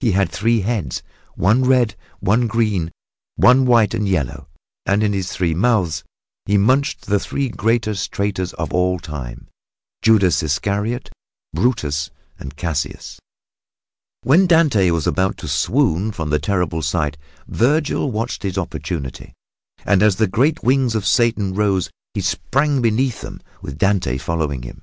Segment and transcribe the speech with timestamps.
[0.00, 1.04] He had three heads,
[1.36, 2.90] one red, one green and
[3.36, 4.48] one white and yellow;
[4.84, 6.02] and in his three mouths
[6.46, 9.46] he munched the three greatest traitors of all time
[10.02, 11.12] Judas Iscariot,
[11.54, 13.20] Brutus and Cassius.
[14.24, 17.16] When Dante was about to swoon from the terrible sight,
[17.46, 19.32] Vergil watched his opportunity,
[19.86, 24.62] and as the great wings of Satan rose he sprang beneath them, with Dante following
[24.62, 24.82] him.